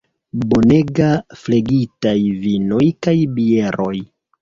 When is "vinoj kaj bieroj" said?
2.49-3.97